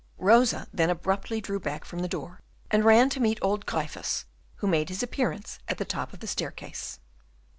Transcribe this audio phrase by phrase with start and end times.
[0.17, 4.65] Rosa then abruptly drew back from the door, and ran to meet old Gryphus, who
[4.65, 6.99] made his appearance at the top of the staircase.